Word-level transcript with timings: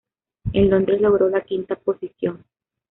En 0.53 0.71
Londres 0.71 0.99
logró 0.99 1.29
la 1.29 1.41
quinta 1.41 1.75
posición. 1.75 2.43